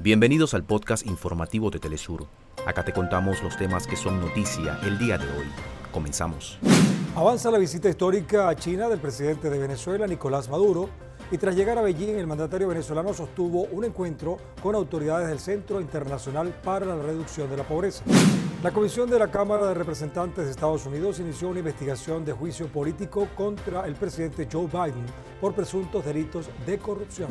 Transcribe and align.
Bienvenidos 0.00 0.54
al 0.54 0.64
podcast 0.64 1.06
informativo 1.06 1.70
de 1.70 1.78
Telesur. 1.78 2.26
Acá 2.66 2.84
te 2.84 2.92
contamos 2.92 3.40
los 3.44 3.56
temas 3.56 3.86
que 3.86 3.94
son 3.94 4.20
noticia 4.20 4.78
el 4.82 4.98
día 4.98 5.16
de 5.16 5.24
hoy. 5.24 5.46
Comenzamos. 5.92 6.58
Avanza 7.14 7.48
la 7.52 7.58
visita 7.58 7.88
histórica 7.88 8.48
a 8.48 8.56
China 8.56 8.88
del 8.88 8.98
presidente 8.98 9.48
de 9.48 9.56
Venezuela, 9.56 10.08
Nicolás 10.08 10.48
Maduro, 10.48 10.90
y 11.30 11.38
tras 11.38 11.54
llegar 11.54 11.78
a 11.78 11.82
Beijing, 11.82 12.16
el 12.16 12.26
mandatario 12.26 12.66
venezolano 12.66 13.14
sostuvo 13.14 13.62
un 13.66 13.84
encuentro 13.84 14.36
con 14.60 14.74
autoridades 14.74 15.28
del 15.28 15.38
Centro 15.38 15.80
Internacional 15.80 16.52
para 16.64 16.86
la 16.86 16.96
Reducción 16.96 17.48
de 17.48 17.56
la 17.56 17.62
Pobreza. 17.62 18.02
La 18.64 18.72
Comisión 18.72 19.08
de 19.08 19.20
la 19.20 19.30
Cámara 19.30 19.68
de 19.68 19.74
Representantes 19.74 20.44
de 20.44 20.50
Estados 20.50 20.86
Unidos 20.86 21.20
inició 21.20 21.48
una 21.48 21.60
investigación 21.60 22.24
de 22.24 22.32
juicio 22.32 22.66
político 22.66 23.28
contra 23.36 23.86
el 23.86 23.94
presidente 23.94 24.48
Joe 24.50 24.66
Biden 24.66 25.06
por 25.40 25.54
presuntos 25.54 26.04
delitos 26.04 26.50
de 26.66 26.78
corrupción. 26.78 27.28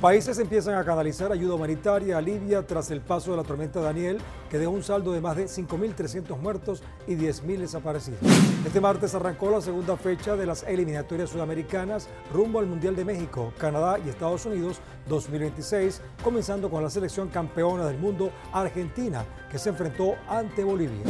Países 0.00 0.38
empiezan 0.38 0.76
a 0.76 0.84
canalizar 0.84 1.32
ayuda 1.32 1.56
humanitaria 1.56 2.18
a 2.18 2.20
Libia 2.20 2.64
tras 2.64 2.88
el 2.92 3.00
paso 3.00 3.32
de 3.32 3.36
la 3.38 3.42
tormenta 3.42 3.80
Daniel, 3.80 4.18
que 4.48 4.56
dejó 4.56 4.70
un 4.70 4.84
saldo 4.84 5.10
de 5.10 5.20
más 5.20 5.36
de 5.36 5.46
5.300 5.46 6.38
muertos 6.38 6.84
y 7.08 7.16
10.000 7.16 7.58
desaparecidos. 7.58 8.20
Este 8.64 8.80
martes 8.80 9.16
arrancó 9.16 9.50
la 9.50 9.60
segunda 9.60 9.96
fecha 9.96 10.36
de 10.36 10.46
las 10.46 10.62
eliminatorias 10.62 11.30
sudamericanas 11.30 12.08
rumbo 12.32 12.60
al 12.60 12.66
Mundial 12.66 12.94
de 12.94 13.04
México, 13.04 13.52
Canadá 13.58 13.98
y 13.98 14.08
Estados 14.08 14.46
Unidos 14.46 14.78
2026, 15.08 16.00
comenzando 16.22 16.70
con 16.70 16.84
la 16.84 16.90
selección 16.90 17.28
campeona 17.28 17.84
del 17.84 17.98
mundo, 17.98 18.30
Argentina, 18.52 19.24
que 19.50 19.58
se 19.58 19.70
enfrentó 19.70 20.14
ante 20.28 20.62
Bolivia. 20.62 21.02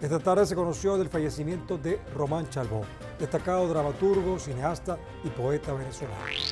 Esta 0.00 0.18
tarde 0.18 0.46
se 0.46 0.56
conoció 0.56 0.98
del 0.98 1.08
fallecimiento 1.08 1.78
de 1.78 2.00
Román 2.12 2.50
Chalbó, 2.50 2.80
destacado 3.20 3.68
dramaturgo, 3.68 4.40
cineasta 4.40 4.98
y 5.22 5.28
poeta 5.28 5.72
venezolano. 5.72 6.51